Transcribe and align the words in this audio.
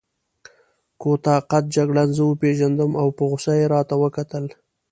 کوتاه 1.01 1.41
قد 1.51 1.63
جګړن 1.75 2.09
زه 2.17 2.23
وپېژندم 2.25 2.91
او 3.01 3.07
په 3.17 3.23
غوسه 3.29 3.53
يې 3.59 3.65
راته 3.73 3.95
وکتل. 4.03 4.45